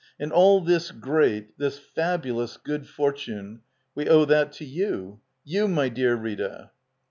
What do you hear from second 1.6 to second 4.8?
fabulous good fortune— we owe that to